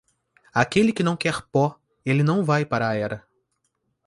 [0.51, 3.23] Aquele que não quer pó, ele não vai para a era.